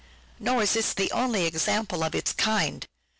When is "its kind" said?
2.15-2.87